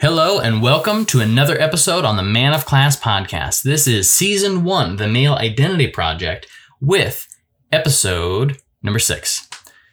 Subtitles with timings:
[0.00, 3.62] Hello and welcome to another episode on the Man of Class podcast.
[3.62, 6.48] This is season one, the Male Identity Project,
[6.80, 7.28] with
[7.70, 9.48] episode number six.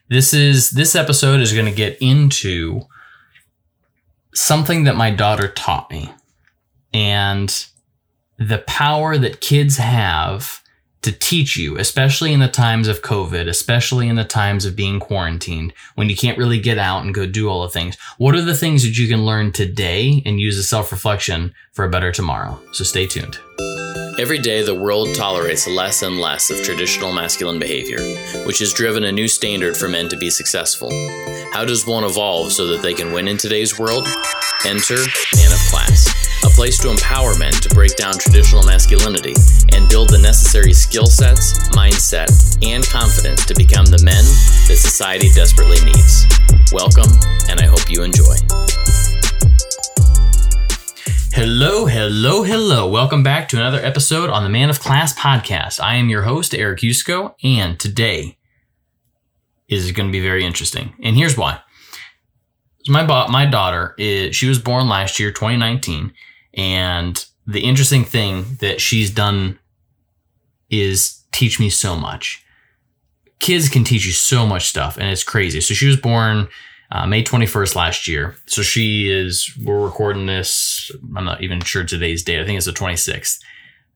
[0.09, 2.81] This is this episode is going to get into
[4.33, 6.11] something that my daughter taught me
[6.93, 7.67] and
[8.39, 10.60] the power that kids have
[11.01, 14.99] to teach you, especially in the times of COVID, especially in the times of being
[14.99, 17.97] quarantined, when you can't really get out and go do all the things.
[18.17, 21.85] What are the things that you can learn today and use as self reflection for
[21.85, 22.59] a better tomorrow?
[22.73, 23.39] So stay tuned.
[24.19, 27.99] Every day, the world tolerates less and less of traditional masculine behavior,
[28.45, 30.91] which has driven a new standard for men to be successful.
[31.53, 34.05] How does one evolve so that they can win in today's world?
[34.65, 36.10] Enter Man of Class
[36.43, 39.33] a place to empower men to break down traditional masculinity
[39.73, 42.29] and build the necessary skill sets, mindset,
[42.65, 44.23] and confidence to become the men
[44.67, 46.25] that society desperately needs.
[46.73, 47.11] Welcome,
[47.49, 48.35] and I hope you enjoy.
[51.33, 52.89] Hello, hello, hello.
[52.89, 55.79] Welcome back to another episode on the Man of Class podcast.
[55.79, 58.37] I am your host, Eric Yusko, and today
[59.67, 60.93] is going to be very interesting.
[61.03, 61.59] And here's why.
[62.87, 66.13] My, my daughter, is, she was born last year, 2019,
[66.53, 69.59] and the interesting thing that she's done
[70.69, 72.45] is teach me so much.
[73.39, 75.61] Kids can teach you so much stuff, and it's crazy.
[75.61, 76.47] So she was born
[76.91, 78.35] uh, May 21st last year.
[78.47, 82.41] So she is, we're recording this, I'm not even sure today's date.
[82.41, 83.39] I think it's the 26th.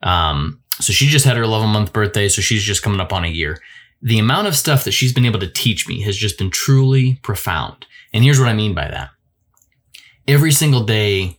[0.01, 2.29] Um, so she just had her 11 month birthday.
[2.29, 3.59] So she's just coming up on a year.
[4.01, 7.19] The amount of stuff that she's been able to teach me has just been truly
[7.21, 7.85] profound.
[8.13, 9.09] And here's what I mean by that.
[10.27, 11.37] Every single day,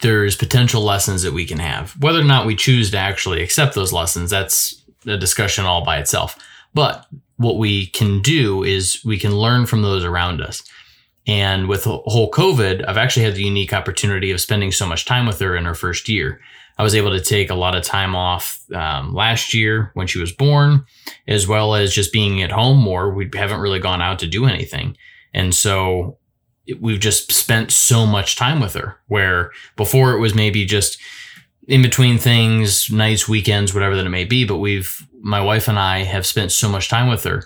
[0.00, 1.92] there's potential lessons that we can have.
[2.00, 5.98] Whether or not we choose to actually accept those lessons, that's a discussion all by
[5.98, 6.38] itself.
[6.74, 10.62] But what we can do is we can learn from those around us.
[11.26, 15.26] And with whole COVID, I've actually had the unique opportunity of spending so much time
[15.26, 16.40] with her in her first year.
[16.78, 20.20] I was able to take a lot of time off um, last year when she
[20.20, 20.86] was born,
[21.26, 23.10] as well as just being at home more.
[23.12, 24.96] We haven't really gone out to do anything.
[25.34, 26.18] And so
[26.80, 30.98] we've just spent so much time with her where before it was maybe just
[31.66, 35.78] in between things nights weekends whatever that it may be but we've my wife and
[35.78, 37.44] i have spent so much time with her.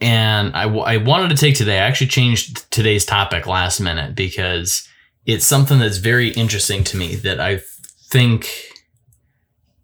[0.00, 4.88] And I, I wanted to take today i actually changed today's topic last minute because
[5.26, 7.60] it's something that's very interesting to me that i
[8.08, 8.50] think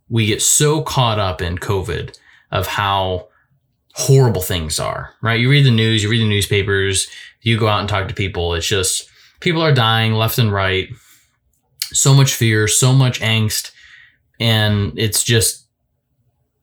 [0.08, 2.18] we get so caught up in covid
[2.50, 3.28] of how
[3.94, 5.40] horrible things are right?
[5.40, 7.08] You read the news you read the newspapers
[7.42, 9.08] you go out and talk to people, it's just
[9.40, 10.88] people are dying left and right.
[11.92, 13.72] So much fear, so much angst.
[14.38, 15.66] And it's just,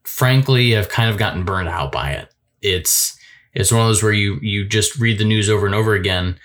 [0.04, 2.32] frankly, I've kind of gotten burned out by it.
[2.62, 3.16] It's,
[3.52, 6.38] it's one of those where you, you just read the news over and over again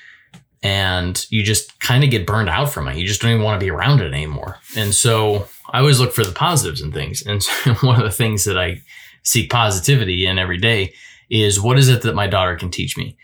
[0.64, 2.96] and you just kind of get burned out from it.
[2.96, 4.58] You just don't even want to be around it anymore.
[4.78, 7.22] And so I always look for the positives in things.
[7.26, 8.82] And so one of the things that I
[9.24, 10.94] seek positivity in every day
[11.30, 13.18] is what is it that my daughter can teach me?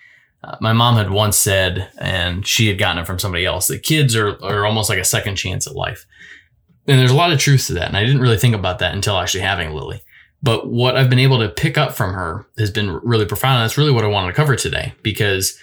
[0.44, 3.83] Uh, my mom had once said, and she had gotten it from somebody else, that
[3.83, 6.05] kids are, are almost like a second chance at life.
[6.88, 7.88] And there's a lot of truth to that.
[7.88, 10.01] And I didn't really think about that until actually having Lily.
[10.41, 13.57] But what I've been able to pick up from her has been really profound.
[13.57, 15.59] And that's really what I wanted to cover today because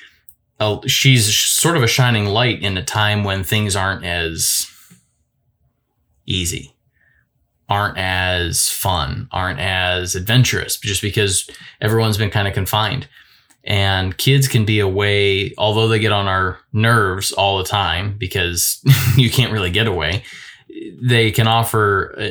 [0.60, 4.70] uh, she's sort of a shining light in a time when things aren't as
[6.26, 6.76] easy,
[7.68, 11.48] aren't as fun, aren't as adventurous, just because
[11.80, 13.08] everyone's been kind of confined
[13.66, 18.16] and kids can be a way although they get on our nerves all the time
[18.18, 18.80] because
[19.16, 20.22] you can't really get away
[21.02, 22.30] they can offer uh,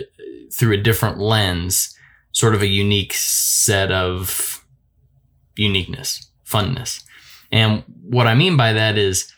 [0.51, 1.95] through a different lens
[2.31, 4.63] sort of a unique set of
[5.55, 7.03] uniqueness funness.
[7.51, 9.31] And what i mean by that is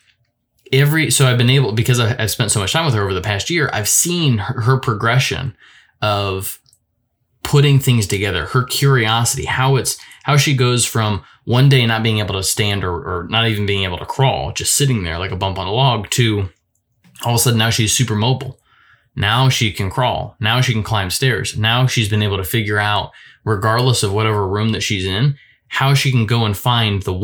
[0.73, 3.21] every so i've been able because i've spent so much time with her over the
[3.21, 5.55] past year i've seen her, her progression
[6.01, 6.59] of
[7.47, 12.19] putting things together her curiosity how it's how she goes from one day not being
[12.19, 15.31] able to stand or, or not even being able to crawl, just sitting there like
[15.31, 16.49] a bump on a log, to
[17.23, 18.59] all of a sudden now she's super mobile.
[19.15, 20.35] Now she can crawl.
[20.41, 21.57] Now she can climb stairs.
[21.57, 23.11] Now she's been able to figure out,
[23.45, 25.37] regardless of whatever room that she's in,
[25.69, 27.23] how she can go and find the one,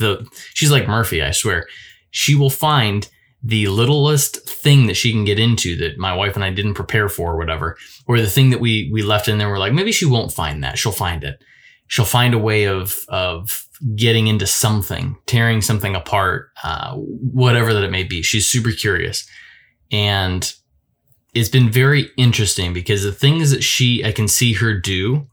[0.00, 1.68] the, she's like Murphy, I swear.
[2.10, 3.08] She will find
[3.42, 7.08] the littlest thing that she can get into that my wife and I didn't prepare
[7.08, 7.76] for or whatever,
[8.06, 9.48] or the thing that we, we left in there.
[9.48, 10.78] We're like, maybe she won't find that.
[10.78, 11.42] She'll find it
[11.90, 13.66] she'll find a way of of
[13.96, 18.22] getting into something, tearing something apart, uh, whatever that it may be.
[18.22, 19.28] She's super curious,
[19.92, 20.50] and
[21.34, 25.26] it's been very interesting because the things that she I can see her do.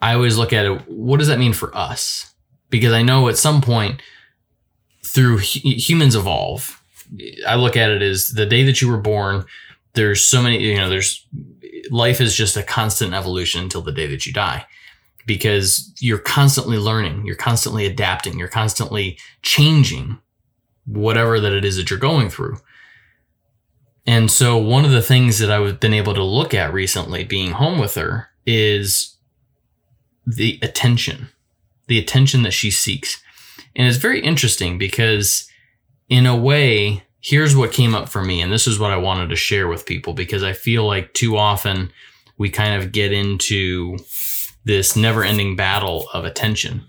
[0.00, 0.82] I always look at it.
[0.88, 2.34] What does that mean for us?
[2.70, 4.02] Because I know at some point
[5.04, 6.82] through humans evolve.
[7.46, 9.44] I look at it as the day that you were born.
[9.94, 11.26] There's so many, you know, there's
[11.90, 14.66] life is just a constant evolution until the day that you die
[15.26, 20.18] because you're constantly learning, you're constantly adapting, you're constantly changing
[20.86, 22.58] whatever that it is that you're going through.
[24.06, 27.52] And so one of the things that I've been able to look at recently being
[27.52, 29.16] home with her is
[30.26, 31.28] the attention,
[31.86, 33.22] the attention that she seeks.
[33.74, 35.48] And it's very interesting because
[36.08, 38.40] in a way, here's what came up for me.
[38.40, 41.36] And this is what I wanted to share with people because I feel like too
[41.36, 41.90] often
[42.36, 43.98] we kind of get into
[44.64, 46.84] this never ending battle of attention,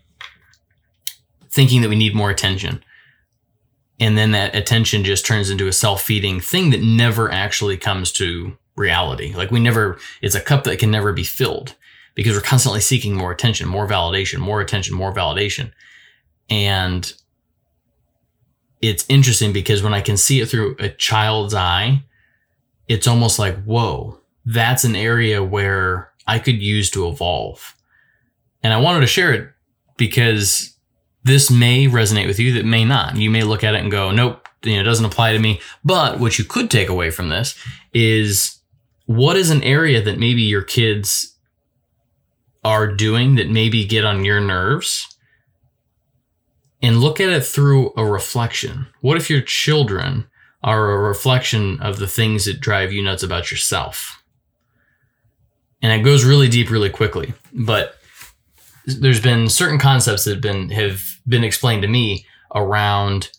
[1.50, 2.83] thinking that we need more attention.
[4.00, 8.12] And then that attention just turns into a self feeding thing that never actually comes
[8.13, 9.33] to reality.
[9.33, 11.75] Like we never, it's a cup that can never be filled
[12.16, 15.71] because we're constantly seeking more attention, more validation, more attention, more validation.
[16.50, 17.12] And
[18.81, 22.04] it's interesting because when I can see it through a child's eye,
[22.88, 27.75] it's almost like, whoa, that's an area where I could use to evolve.
[28.62, 29.50] And I wanted to share it
[29.98, 30.75] because
[31.24, 33.16] this may resonate with you, that may not.
[33.16, 35.62] You may look at it and go, nope, you know, it doesn't apply to me.
[35.84, 37.56] But what you could take away from this
[37.94, 38.60] is
[39.06, 41.36] what is an area that maybe your kids
[42.63, 45.12] are doing that maybe get on your nerves
[46.83, 48.88] and look at it through a reflection.
[49.00, 50.25] What if your children
[50.62, 54.21] are a reflection of the things that drive you nuts about yourself?
[55.81, 57.33] And it goes really deep really quickly.
[57.53, 57.95] But
[58.85, 63.31] there's been certain concepts that have been have been explained to me around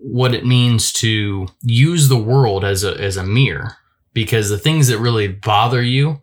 [0.00, 3.76] what it means to use the world as a as a mirror
[4.12, 6.20] because the things that really bother you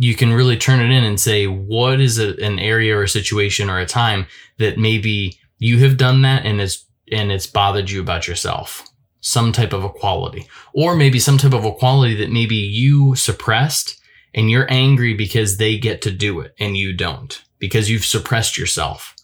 [0.00, 3.08] you can really turn it in and say what is a, an area or a
[3.08, 4.26] situation or a time
[4.58, 8.86] that maybe you have done that and it's and it's bothered you about yourself.
[9.20, 10.46] Some type of equality.
[10.74, 14.00] Or maybe some type of equality that maybe you suppressed
[14.34, 17.42] and you're angry because they get to do it and you don't.
[17.58, 19.16] Because you've suppressed yourself.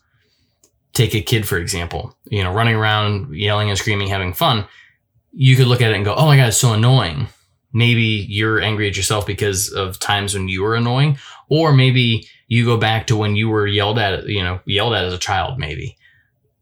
[0.92, 4.66] Take a kid for example you know running around yelling and screaming having fun.
[5.32, 7.28] You could look at it and go oh my god it's so annoying.
[7.72, 11.18] Maybe you're angry at yourself because of times when you were annoying.
[11.48, 15.04] Or maybe you go back to when you were yelled at you know yelled at
[15.04, 15.96] as a child maybe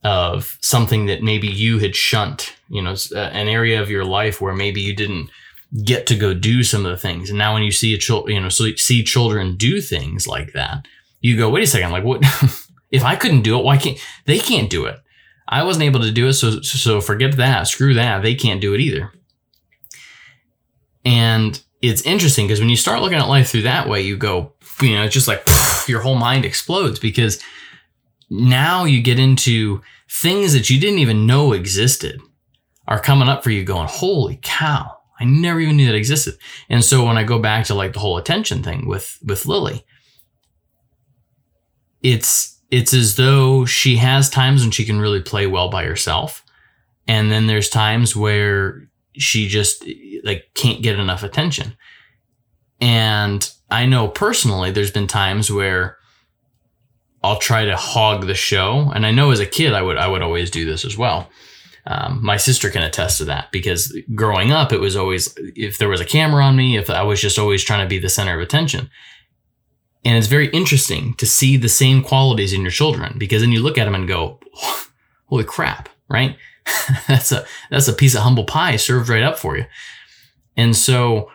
[0.04, 4.40] of something that maybe you had shunt, you know, uh, an area of your life
[4.40, 5.30] where maybe you didn't
[5.84, 7.30] get to go do some of the things.
[7.30, 10.86] And now when you see a child, you know, see children do things like that,
[11.20, 12.20] you go, wait a second, like what,
[12.90, 14.98] if I couldn't do it, why can't, they can't do it.
[15.48, 16.34] I wasn't able to do it.
[16.34, 17.68] So, so forget that.
[17.68, 18.22] Screw that.
[18.22, 19.12] They can't do it either.
[21.04, 24.52] And it's interesting because when you start looking at life through that way, you go,
[24.80, 25.44] you know, it's just like
[25.88, 27.42] your whole mind explodes because
[28.32, 32.18] now you get into things that you didn't even know existed
[32.88, 36.38] are coming up for you going, holy cow, I never even knew that existed.
[36.70, 39.84] And so when I go back to like the whole attention thing with, with Lily,
[42.02, 46.42] it's, it's as though she has times when she can really play well by herself.
[47.06, 49.84] And then there's times where she just
[50.24, 51.76] like can't get enough attention.
[52.80, 55.98] And I know personally there's been times where
[57.22, 58.90] I'll try to hog the show.
[58.94, 61.28] And I know as a kid, I would I would always do this as well.
[61.84, 65.88] Um, my sister can attest to that because growing up, it was always if there
[65.88, 68.34] was a camera on me, if I was just always trying to be the center
[68.34, 68.90] of attention.
[70.04, 73.62] And it's very interesting to see the same qualities in your children because then you
[73.62, 74.40] look at them and go,
[75.26, 76.36] "Holy crap!" Right?
[77.08, 79.64] that's a that's a piece of humble pie served right up for you.
[80.56, 81.30] And so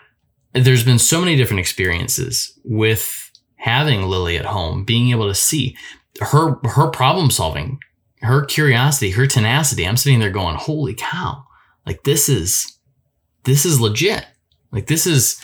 [0.54, 3.27] there's been so many different experiences with
[3.58, 5.76] having Lily at home, being able to see
[6.22, 7.80] her her problem solving,
[8.22, 9.88] her curiosity, her tenacity.
[9.88, 11.44] I'm sitting there going, "Holy cow.
[11.86, 12.80] Like this is
[13.44, 14.26] this is legit.
[14.72, 15.42] Like this is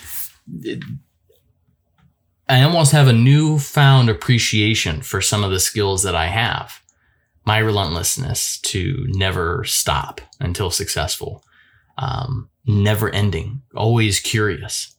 [2.49, 6.81] I almost have a newfound appreciation for some of the skills that I have.
[7.45, 11.43] My relentlessness to never stop until successful,
[11.97, 14.92] um, never ending, always curious,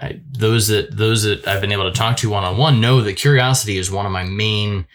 [0.00, 3.02] I, those that those that I've been able to talk to one on one know
[3.02, 4.86] that curiosity is one of my main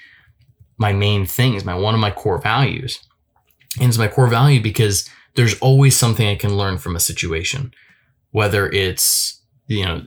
[0.77, 2.99] my main things, my one of my core values.
[3.79, 7.73] And it's my core value because there's always something I can learn from a situation,
[8.31, 10.03] whether it's you know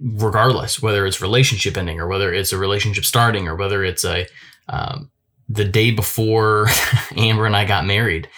[0.00, 4.26] regardless whether it's relationship ending or whether it's a relationship starting or whether it's a
[4.68, 5.10] um,
[5.48, 6.66] the day before
[7.16, 8.28] Amber and I got married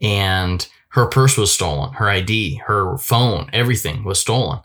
[0.00, 4.60] and her purse was stolen, her ID, her phone, everything was stolen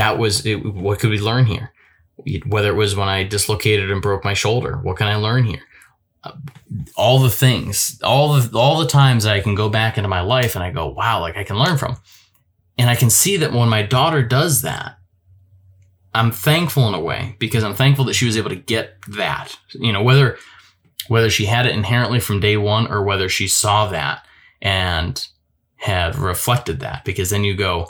[0.00, 1.74] that was it, what could we learn here?
[2.46, 5.60] Whether it was when I dislocated and broke my shoulder, what can I learn here?
[6.24, 6.32] Uh,
[6.96, 10.54] all the things, all the all the times I can go back into my life
[10.54, 11.98] and I go, wow, like I can learn from.
[12.78, 14.96] And I can see that when my daughter does that,
[16.14, 19.58] I'm thankful in a way because I'm thankful that she was able to get that.
[19.74, 20.38] You know, whether
[21.08, 24.24] whether she had it inherently from day one or whether she saw that
[24.62, 25.26] and
[25.76, 27.86] had reflected that because then you go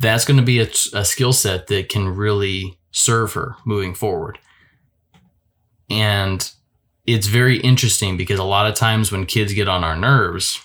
[0.00, 4.38] that's going to be a, a skill set that can really serve her moving forward
[5.90, 6.52] and
[7.06, 10.60] it's very interesting because a lot of times when kids get on our nerves,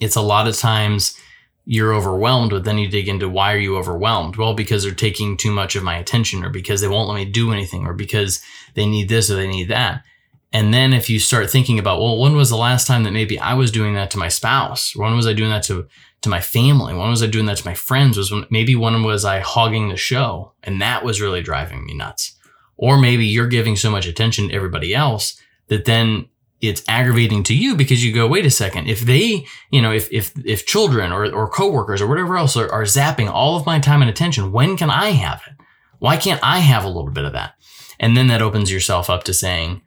[0.00, 1.16] it's a lot of times
[1.64, 4.36] you're overwhelmed, but then you dig into why are you overwhelmed?
[4.36, 7.24] Well, because they're taking too much of my attention, or because they won't let me
[7.24, 8.42] do anything, or because
[8.74, 10.02] they need this or they need that.
[10.50, 13.38] And then if you start thinking about, well, when was the last time that maybe
[13.38, 14.96] I was doing that to my spouse?
[14.96, 15.86] When was I doing that to,
[16.22, 16.94] to my family?
[16.94, 18.16] When was I doing that to my friends?
[18.16, 20.52] Was when, maybe when was I hogging the show?
[20.62, 22.36] And that was really driving me nuts.
[22.76, 26.28] Or maybe you're giving so much attention to everybody else that then
[26.60, 30.12] it's aggravating to you because you go, wait a second, if they, you know, if
[30.12, 33.78] if if children or, or coworkers or whatever else are, are zapping all of my
[33.78, 35.54] time and attention, when can I have it?
[35.98, 37.54] Why can't I have a little bit of that?
[38.00, 39.82] And then that opens yourself up to saying,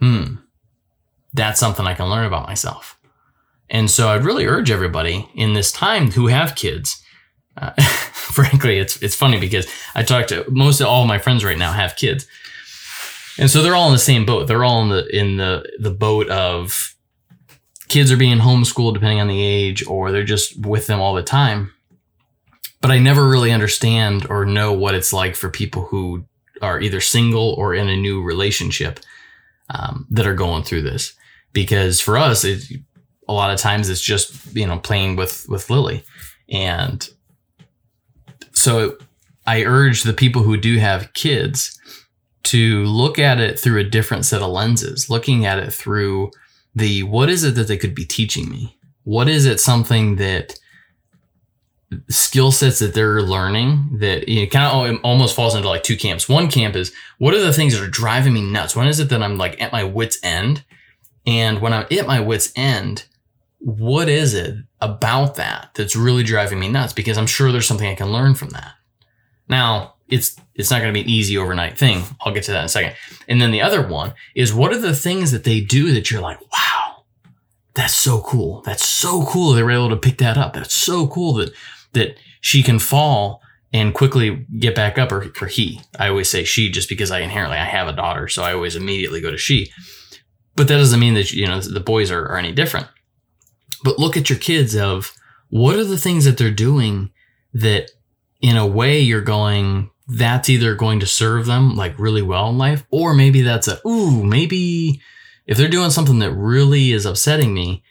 [0.00, 0.36] hmm,
[1.32, 2.98] that's something I can learn about myself.
[3.70, 7.00] And so I'd really urge everybody in this time who have kids
[7.56, 11.58] uh, frankly, it's it's funny because I talk to most of all my friends right
[11.58, 12.26] now have kids,
[13.38, 14.46] and so they're all in the same boat.
[14.46, 16.94] They're all in the in the the boat of
[17.88, 21.22] kids are being homeschooled depending on the age, or they're just with them all the
[21.22, 21.72] time.
[22.80, 26.24] But I never really understand or know what it's like for people who
[26.62, 29.00] are either single or in a new relationship
[29.68, 31.14] um, that are going through this.
[31.52, 32.62] Because for us, it,
[33.30, 36.04] a lot of times it's just you know playing with with Lily,
[36.48, 37.08] and
[38.52, 38.98] so
[39.46, 41.78] I urge the people who do have kids
[42.42, 46.30] to look at it through a different set of lenses, looking at it through
[46.74, 48.76] the what is it that they could be teaching me?
[49.04, 50.58] What is it something that
[52.08, 55.96] skill sets that they're learning that you know, kind of almost falls into like two
[55.96, 56.28] camps.
[56.28, 58.76] One camp is what are the things that are driving me nuts?
[58.76, 60.64] When is it that I'm like at my wits end?
[61.26, 63.06] And when I'm at my wits end,
[63.60, 66.92] what is it about that that's really driving me nuts?
[66.92, 68.72] Because I'm sure there's something I can learn from that.
[69.48, 72.02] Now, it's it's not going to be an easy overnight thing.
[72.20, 72.94] I'll get to that in a second.
[73.28, 76.20] And then the other one is what are the things that they do that you're
[76.20, 77.04] like, wow,
[77.74, 78.62] that's so cool.
[78.62, 79.52] That's so cool.
[79.52, 80.54] They were able to pick that up.
[80.54, 81.52] That's so cool that
[81.92, 85.80] that she can fall and quickly get back up or, or he.
[85.98, 88.74] I always say she just because I inherently I have a daughter, so I always
[88.74, 89.70] immediately go to she.
[90.56, 92.88] But that doesn't mean that you know the boys are, are any different
[93.84, 95.14] but look at your kids of
[95.48, 97.10] what are the things that they're doing
[97.52, 97.90] that
[98.40, 102.58] in a way you're going that's either going to serve them like really well in
[102.58, 105.00] life or maybe that's a ooh maybe
[105.46, 107.82] if they're doing something that really is upsetting me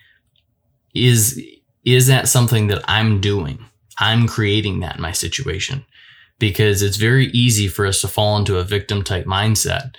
[0.94, 1.42] is
[1.86, 3.66] is that something that I'm doing?
[3.98, 5.86] I'm creating that in my situation.
[6.38, 9.96] Because it's very easy for us to fall into a victim type mindset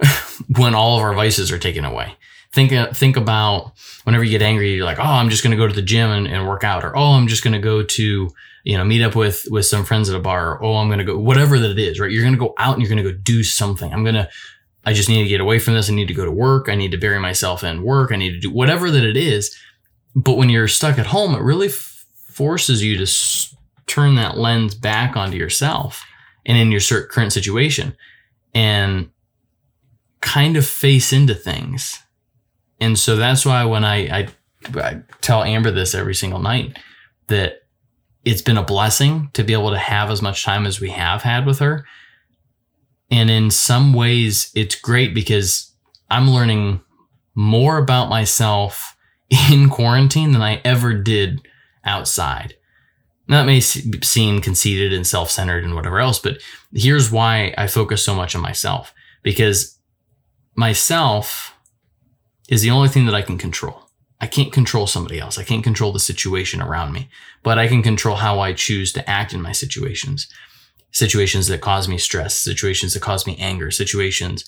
[0.56, 2.14] when all of our vices are taken away
[2.56, 3.72] think uh, think about
[4.02, 6.10] whenever you get angry, you're like, oh, I'm just going to go to the gym
[6.10, 8.30] and, and, work out, or oh, I'm just going to go to
[8.64, 10.98] you know meet up with with some friends at a bar, or oh, I'm going
[10.98, 12.10] to go whatever that it is, right?
[12.10, 13.92] You're going to go out and you're going to go do something.
[13.92, 14.28] I'm going to
[14.84, 15.90] I just need to get away from this.
[15.90, 16.68] I need to go to work.
[16.68, 18.10] I need to bury myself in work.
[18.10, 19.56] I need to do whatever that it is.
[20.14, 23.54] But when you're stuck at home, it really f- forces you to s-
[23.86, 26.04] turn that lens back onto yourself
[26.46, 27.96] and in your current situation
[28.54, 29.10] and
[30.20, 32.05] kind of face into things
[32.80, 34.28] and so that's why when I, I,
[34.74, 36.78] I tell Amber this every single night
[37.28, 37.62] that
[38.24, 41.22] it's been a blessing to be able to have as much time as we have
[41.22, 41.86] had with her.
[43.10, 45.72] And in some ways, it's great because
[46.10, 46.80] I'm learning
[47.34, 48.96] more about myself
[49.50, 51.46] in quarantine than I ever did
[51.84, 52.54] outside.
[53.28, 56.40] Now, that may seem conceited and self centered and whatever else, but
[56.72, 59.78] here's why I focus so much on myself because
[60.54, 61.55] myself
[62.48, 63.82] is the only thing that I can control.
[64.20, 65.38] I can't control somebody else.
[65.38, 67.08] I can't control the situation around me,
[67.42, 70.26] but I can control how I choose to act in my situations.
[70.90, 74.44] Situations that cause me stress, situations that cause me anger, situations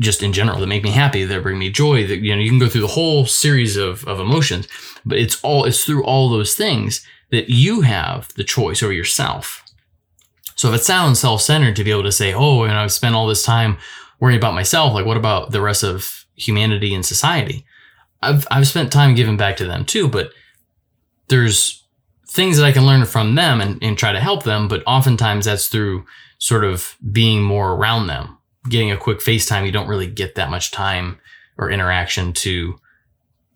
[0.00, 2.50] just in general that make me happy, that bring me joy, that, you know, you
[2.50, 4.68] can go through the whole series of, of emotions,
[5.04, 9.64] but it's all, it's through all those things that you have the choice over yourself.
[10.54, 13.26] So if it sounds self-centered to be able to say, oh, and I've spent all
[13.26, 13.78] this time
[14.20, 17.64] worrying about myself, like what about the rest of humanity and society.
[18.22, 20.30] I've I've spent time giving back to them too, but
[21.28, 21.84] there's
[22.30, 25.46] things that I can learn from them and, and try to help them, but oftentimes
[25.46, 26.04] that's through
[26.38, 30.50] sort of being more around them, getting a quick FaceTime, you don't really get that
[30.50, 31.18] much time
[31.56, 32.78] or interaction to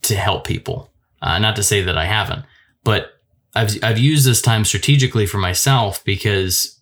[0.02, 0.90] to help people.
[1.20, 2.44] Uh, not to say that I haven't,
[2.82, 3.20] but
[3.54, 6.80] I've I've used this time strategically for myself because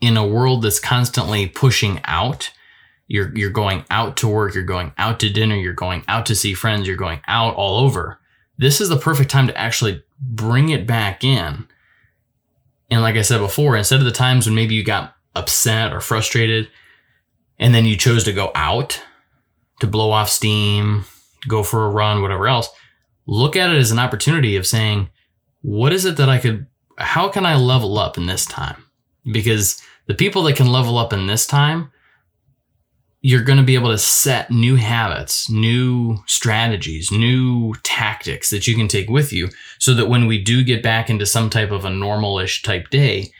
[0.00, 2.50] in a world that's constantly pushing out,
[3.08, 6.34] you're you're going out to work, you're going out to dinner, you're going out to
[6.34, 8.20] see friends, you're going out all over.
[8.58, 11.66] This is the perfect time to actually bring it back in.
[12.90, 16.00] And like I said before, instead of the times when maybe you got upset or
[16.00, 16.68] frustrated
[17.58, 19.02] and then you chose to go out
[19.80, 21.04] to blow off steam,
[21.46, 22.68] go for a run, whatever else,
[23.26, 25.08] look at it as an opportunity of saying,
[25.62, 28.84] what is it that I could, how can I level up in this time?
[29.30, 31.92] Because the people that can level up in this time,
[33.20, 38.76] you're going to be able to set new habits, new strategies, new tactics that you
[38.76, 39.48] can take with you
[39.78, 43.32] so that when we do get back into some type of a normalish type day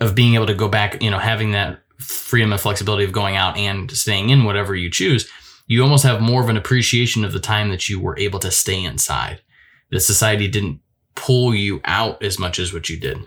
[0.00, 3.36] of being able to go back, you know, having that freedom and flexibility of going
[3.36, 5.30] out and staying in whatever you choose,
[5.66, 8.50] you almost have more of an appreciation of the time that you were able to
[8.50, 9.40] stay inside.
[9.90, 10.80] That society didn't
[11.14, 13.18] pull you out as much as what you did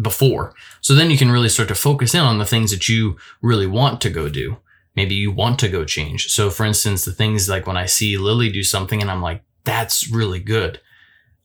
[0.00, 0.54] before.
[0.80, 3.66] So then you can really start to focus in on the things that you really
[3.66, 4.58] want to go do.
[4.94, 6.28] Maybe you want to go change.
[6.28, 9.42] So for instance, the things like when I see Lily do something and I'm like,
[9.64, 10.80] that's really good.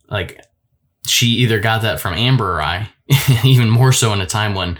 [0.10, 0.41] Like
[1.05, 2.89] she either got that from Amber or I,
[3.43, 4.79] even more so in a time when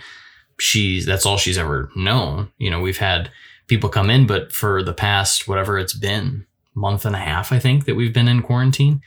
[0.60, 2.52] she's, that's all she's ever known.
[2.58, 3.32] You know, we've had
[3.68, 7.60] people come in, but for the past, whatever it's been, month and a half, I
[7.60, 9.02] think that we've been in quarantine,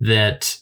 [0.00, 0.58] that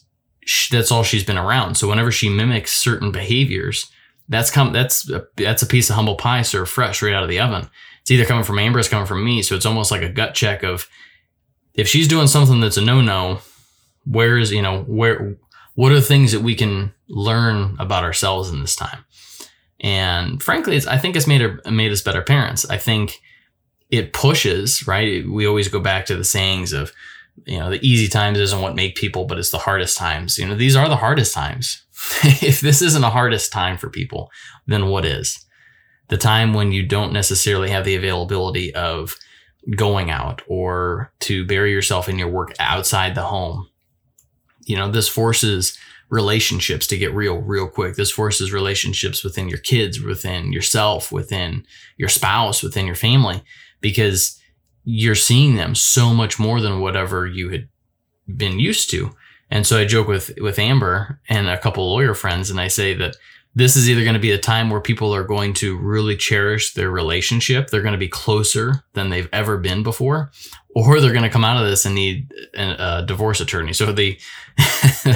[0.71, 1.75] that's all she's been around.
[1.75, 3.91] So whenever she mimics certain behaviors,
[4.29, 7.29] that's come that's a, that's a piece of humble pie served fresh right out of
[7.29, 7.69] the oven.
[8.01, 9.43] It's either coming from Amber, it's coming from me.
[9.43, 10.87] So it's almost like a gut check of
[11.73, 13.39] if she's doing something that's a no no,
[14.05, 15.37] where is you know where
[15.75, 19.05] what are things that we can learn about ourselves in this time?
[19.79, 22.69] And frankly, I think it's made her, made us better parents.
[22.69, 23.19] I think
[23.89, 25.27] it pushes right.
[25.27, 26.91] We always go back to the sayings of
[27.45, 30.37] you know, the easy times isn't what make people, but it's the hardest times.
[30.37, 31.83] You know, these are the hardest times.
[32.23, 34.29] if this isn't a hardest time for people,
[34.67, 35.45] then what is?
[36.09, 39.15] The time when you don't necessarily have the availability of
[39.75, 43.69] going out or to bury yourself in your work outside the home.
[44.65, 45.77] You know, this forces
[46.09, 47.95] relationships to get real, real quick.
[47.95, 51.65] This forces relationships within your kids, within yourself, within
[51.97, 53.41] your spouse, within your family,
[53.79, 54.40] because
[54.83, 57.67] you're seeing them so much more than whatever you had
[58.27, 59.11] been used to.
[59.49, 62.93] And so I joke with with Amber and a couple lawyer friends, and I say
[62.95, 63.17] that
[63.53, 66.73] this is either going to be a time where people are going to really cherish
[66.73, 70.31] their relationship, they're going to be closer than they've ever been before,
[70.73, 73.73] or they're going to come out of this and need a, divorce attorney.
[73.73, 74.17] So the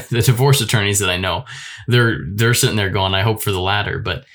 [0.10, 1.46] the divorce attorneys that I know,
[1.88, 4.26] they're they're sitting there going, I hope for the latter, but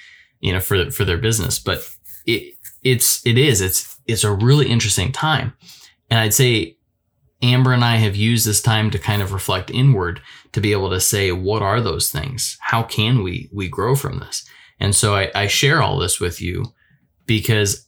[0.41, 1.59] you know, for for their business.
[1.59, 1.87] But
[2.27, 5.53] it it's it is it's it's a really interesting time.
[6.11, 6.77] And I'd say
[7.43, 10.21] Amber and I have used this time to kind of reflect inward
[10.53, 12.59] to be able to say, what are those things?
[12.61, 14.45] How can we we grow from this?
[14.79, 16.65] And so I, I share all this with you
[17.27, 17.87] because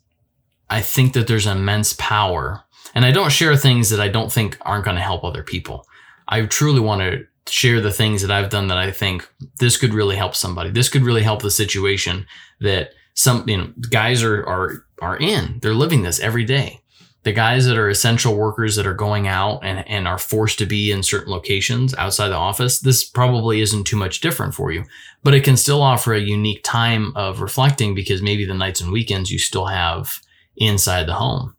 [0.70, 2.64] I think that there's immense power.
[2.94, 5.86] And I don't share things that I don't think aren't going to help other people.
[6.28, 9.92] I truly want to share the things that I've done that I think this could
[9.92, 10.70] really help somebody.
[10.70, 12.26] This could really help the situation
[12.60, 15.58] that some you know guys are are are in.
[15.60, 16.80] They're living this every day.
[17.24, 20.66] The guys that are essential workers that are going out and, and are forced to
[20.66, 24.84] be in certain locations outside the office, this probably isn't too much different for you,
[25.22, 28.90] but it can still offer a unique time of reflecting because maybe the nights and
[28.90, 30.20] weekends you still have
[30.56, 31.54] inside the home.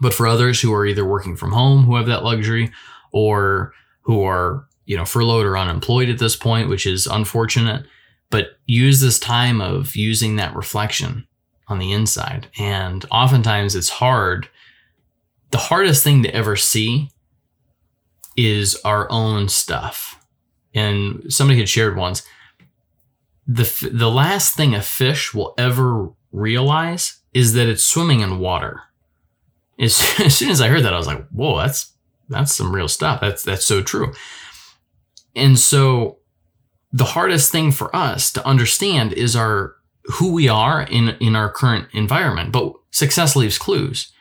[0.00, 2.72] But for others who are either working from home, who have that luxury,
[3.12, 7.86] or who are, you know, furloughed or unemployed at this point, which is unfortunate,
[8.30, 11.26] but use this time of using that reflection
[11.68, 12.48] on the inside.
[12.58, 14.48] And oftentimes it's hard.
[15.50, 17.10] The hardest thing to ever see
[18.36, 20.24] is our own stuff.
[20.74, 22.22] And somebody had shared once
[23.52, 28.82] the the last thing a fish will ever realize is that it's swimming in water.
[29.80, 31.94] As, soon as I heard that, I was like, "Whoa, that's
[32.28, 33.20] that's some real stuff.
[33.20, 34.12] That's that's so true."
[35.34, 36.18] And so
[36.92, 41.50] the hardest thing for us to understand is our who we are in in our
[41.50, 42.52] current environment.
[42.52, 44.12] But success leaves clues.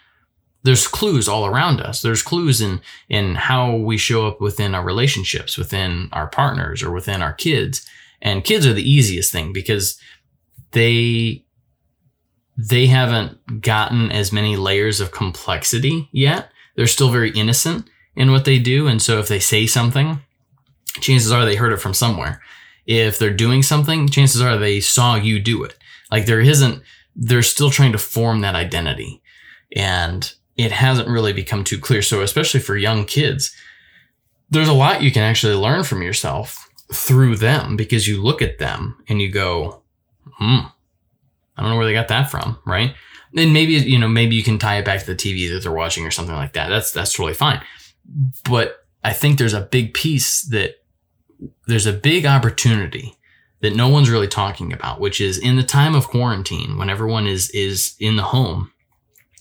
[0.63, 2.01] There's clues all around us.
[2.01, 6.91] There's clues in in how we show up within our relationships within our partners or
[6.91, 7.87] within our kids.
[8.21, 9.99] And kids are the easiest thing because
[10.71, 11.45] they
[12.57, 16.51] they haven't gotten as many layers of complexity yet.
[16.75, 18.87] They're still very innocent in what they do.
[18.87, 20.21] And so if they say something
[20.99, 22.41] chances are they heard it from somewhere
[22.89, 25.77] if they're doing something, chances are they saw you do it.
[26.11, 26.81] Like there isn't
[27.15, 29.21] they're still trying to form that identity.
[29.75, 32.01] And it hasn't really become too clear.
[32.01, 33.55] So, especially for young kids,
[34.49, 38.57] there's a lot you can actually learn from yourself through them because you look at
[38.57, 39.83] them and you go,
[40.25, 40.61] hmm,
[41.55, 42.95] I don't know where they got that from, right?
[43.37, 45.71] And maybe, you know, maybe you can tie it back to the TV that they're
[45.71, 46.69] watching or something like that.
[46.69, 47.61] That's, that's totally fine.
[48.49, 50.78] But I think there's a big piece that
[51.67, 53.15] there's a big opportunity
[53.61, 57.27] that no one's really talking about, which is in the time of quarantine, when everyone
[57.27, 58.71] is is in the home,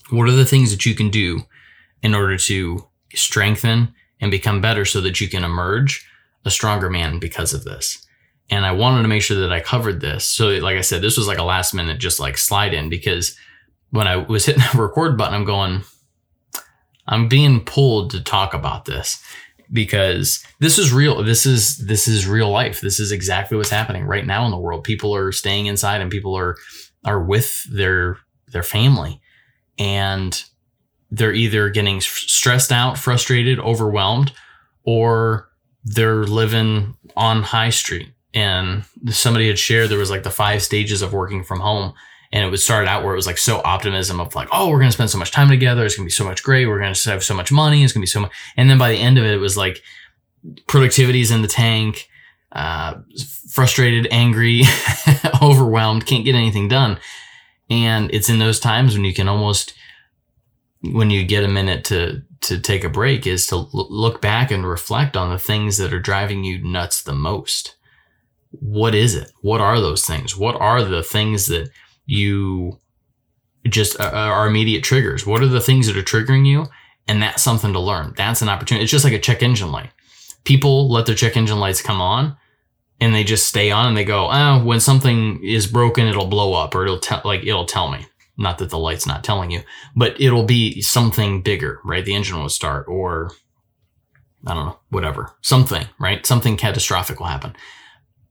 [0.09, 1.41] what are the things that you can do
[2.01, 6.07] in order to strengthen and become better so that you can emerge
[6.45, 8.05] a stronger man because of this?
[8.49, 10.25] And I wanted to make sure that I covered this.
[10.25, 13.37] So, like I said, this was like a last minute just like slide in because
[13.91, 15.83] when I was hitting the record button, I'm going,
[17.07, 19.23] I'm being pulled to talk about this
[19.71, 21.23] because this is real.
[21.23, 22.81] This is this is real life.
[22.81, 24.83] This is exactly what's happening right now in the world.
[24.83, 26.55] People are staying inside and people are
[27.05, 29.21] are with their their family
[29.77, 30.43] and
[31.11, 34.31] they're either getting stressed out, frustrated, overwhelmed
[34.83, 35.49] or
[35.83, 41.01] they're living on high street and somebody had shared there was like the five stages
[41.01, 41.93] of working from home
[42.31, 44.79] and it would start out where it was like so optimism of like, oh, we're
[44.89, 45.85] to spend so much time together.
[45.85, 46.67] It's to be so much great.
[46.67, 47.83] We're to have so much money.
[47.83, 48.31] It's to be so much.
[48.55, 49.81] And then by the end of it, it was like
[50.67, 52.07] productivity's in the tank,
[52.51, 52.95] uh,
[53.49, 54.61] frustrated, angry,
[55.41, 56.99] overwhelmed, can't get anything done.
[57.69, 59.73] And it's in those times when you can almost,
[60.81, 64.51] when you get a minute to, to take a break is to l- look back
[64.51, 67.75] and reflect on the things that are driving you nuts the most.
[68.51, 69.31] What is it?
[69.41, 70.35] What are those things?
[70.35, 71.69] What are the things that
[72.09, 72.79] you
[73.67, 75.27] just uh, uh, are immediate triggers.
[75.27, 76.65] What are the things that are triggering you?
[77.07, 78.13] And that's something to learn.
[78.17, 78.83] That's an opportunity.
[78.83, 79.91] It's just like a check engine light.
[80.43, 82.35] People let their check engine lights come on
[82.99, 86.53] and they just stay on and they go, oh, when something is broken, it'll blow
[86.53, 88.05] up or it'll tell, like, it'll tell me.
[88.37, 89.61] Not that the light's not telling you,
[89.95, 92.05] but it'll be something bigger, right?
[92.05, 93.31] The engine will start or
[94.47, 96.25] I don't know, whatever, something, right?
[96.25, 97.55] Something catastrophic will happen.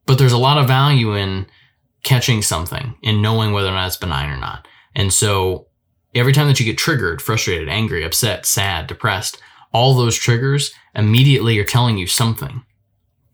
[0.06, 1.46] But there's a lot of value in
[2.02, 4.66] catching something and knowing whether or not it's benign or not.
[4.94, 5.66] And so
[6.14, 9.40] every time that you get triggered, frustrated, angry, upset, sad, depressed,
[9.72, 12.64] all those triggers immediately are telling you something.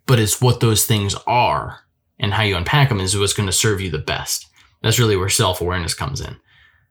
[0.07, 1.81] But it's what those things are
[2.19, 4.47] and how you unpack them is what's going to serve you the best.
[4.83, 6.37] That's really where self awareness comes in.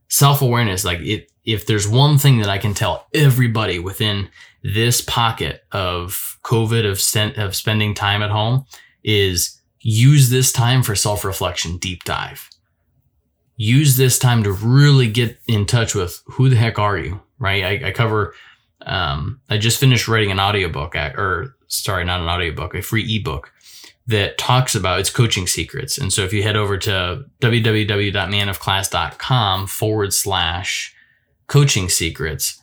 [0.10, 4.30] Self awareness, like it, if there's one thing that I can tell everybody within
[4.64, 8.66] this pocket of COVID of, st- of spending time at home
[9.04, 12.50] is use this time for self reflection deep dive.
[13.56, 17.64] Use this time to really get in touch with who the heck are you, right?
[17.64, 18.34] I, I cover,
[18.82, 23.54] um, I just finished writing an audiobook, or sorry, not an audiobook, a free ebook
[24.08, 26.00] that talks about its coaching secrets.
[26.00, 30.96] And so if you head over to www.manofclass.com forward slash
[31.48, 32.60] coaching secrets,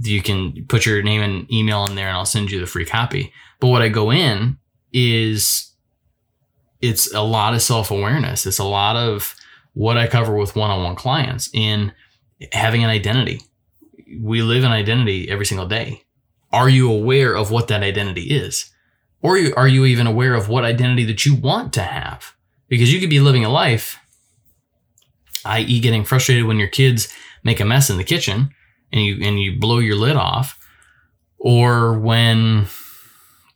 [0.00, 2.84] you can put your name and email in there and I'll send you the free
[2.84, 3.32] copy.
[3.60, 4.58] But what I go in
[4.92, 5.71] is
[6.82, 8.44] it's a lot of self awareness.
[8.44, 9.34] It's a lot of
[9.72, 11.92] what I cover with one on one clients in
[12.52, 13.40] having an identity.
[14.20, 16.02] We live an identity every single day.
[16.52, 18.70] Are you aware of what that identity is?
[19.22, 22.34] Or are you even aware of what identity that you want to have?
[22.68, 23.98] Because you could be living a life,
[25.44, 27.08] i.e., getting frustrated when your kids
[27.44, 28.50] make a mess in the kitchen
[28.92, 30.58] and you and you blow your lid off,
[31.38, 32.66] or when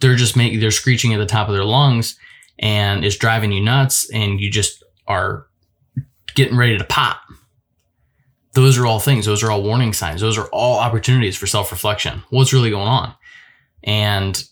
[0.01, 2.17] they're just making they're screeching at the top of their lungs
[2.59, 5.47] and it's driving you nuts and you just are
[6.35, 7.21] getting ready to pop.
[8.55, 9.27] Those are all things.
[9.27, 10.21] Those are all warning signs.
[10.21, 12.23] Those are all opportunities for self reflection.
[12.31, 13.15] What's really going on?
[13.85, 14.43] And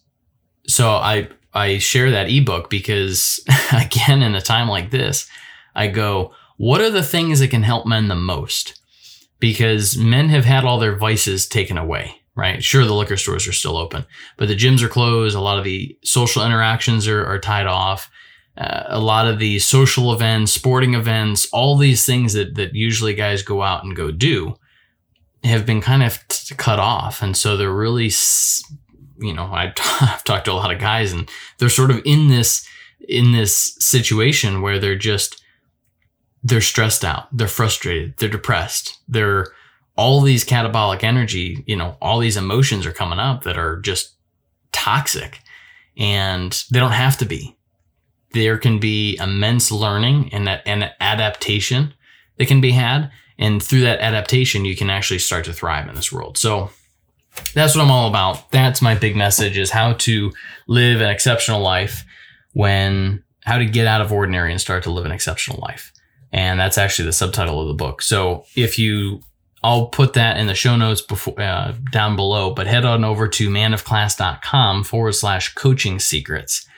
[0.67, 3.41] so I, I share that ebook because
[3.73, 5.29] again, in a time like this,
[5.75, 8.81] I go, what are the things that can help men the most?
[9.41, 12.63] Because men have had all their vices taken away right?
[12.63, 14.05] Sure, the liquor stores are still open,
[14.37, 15.37] but the gyms are closed.
[15.37, 18.11] A lot of the social interactions are, are tied off.
[18.57, 23.15] Uh, a lot of the social events, sporting events, all these things that, that usually
[23.15, 24.55] guys go out and go do
[25.43, 27.21] have been kind of t- cut off.
[27.21, 28.11] And so they're really,
[29.19, 32.29] you know, I've, I've talked to a lot of guys and they're sort of in
[32.29, 32.67] this,
[33.09, 35.43] in this situation where they're just,
[36.43, 39.49] they're stressed out, they're frustrated, they're depressed, they're,
[39.97, 44.15] all these catabolic energy, you know, all these emotions are coming up that are just
[44.73, 45.41] toxic
[45.97, 47.57] and they don't have to be.
[48.33, 51.95] There can be immense learning and that and adaptation
[52.37, 53.11] that can be had.
[53.39, 56.37] And through that adaptation, you can actually start to thrive in this world.
[56.39, 56.71] So
[57.53, 58.51] that's what I'm all about.
[58.51, 60.33] That's my big message is how to
[60.67, 62.05] live an exceptional life
[62.53, 65.93] when how to get out of ordinary and start to live an exceptional life.
[66.33, 68.03] And that's actually the subtitle of the book.
[68.03, 69.21] So if you,
[69.65, 73.27] I'll put that in the show notes before uh, down below, but head on over
[73.29, 76.69] to manofclass.com forward slash coaching secrets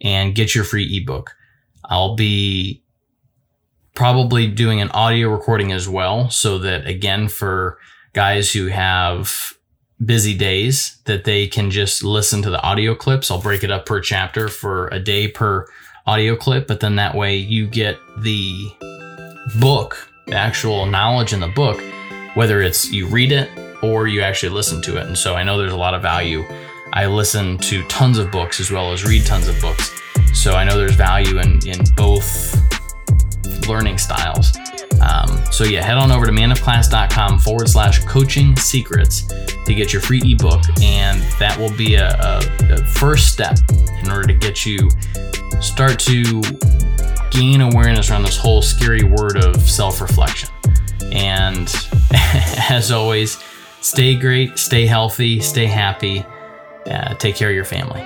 [0.00, 1.36] and get your free ebook.
[1.84, 2.82] I'll be
[3.94, 7.76] probably doing an audio recording as well so that again for
[8.14, 9.52] guys who have
[10.02, 13.30] busy days that they can just listen to the audio clips.
[13.30, 15.66] I'll break it up per chapter for a day per
[16.06, 18.72] audio clip, but then that way you get the
[19.60, 21.82] book, the actual knowledge in the book,
[22.34, 23.50] whether it's you read it
[23.82, 25.06] or you actually listen to it.
[25.06, 26.44] And so I know there's a lot of value.
[26.92, 29.92] I listen to tons of books as well as read tons of books.
[30.32, 32.56] So I know there's value in, in both
[33.66, 34.56] learning styles.
[35.00, 39.22] Um, so yeah, head on over to manofclass.com forward slash coaching secrets
[39.64, 43.58] to get your free ebook, and that will be a, a, a first step
[44.02, 44.90] in order to get you
[45.60, 46.42] start to
[47.30, 50.50] gain awareness around this whole scary word of self-reflection.
[51.12, 51.68] And
[52.70, 53.38] as always,
[53.80, 56.24] stay great, stay healthy, stay happy,
[56.86, 58.04] uh, take care of your family.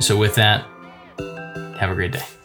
[0.00, 0.64] So with that,
[1.78, 2.39] have a great day.